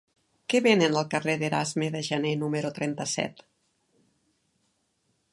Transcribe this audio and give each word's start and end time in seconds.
Què 0.51 0.59
venen 0.67 0.95
al 1.01 1.09
carrer 1.09 1.35
d'Erasme 1.41 1.89
de 1.95 2.01
Janer 2.07 2.31
número 2.45 2.71
trenta-set? 2.77 3.43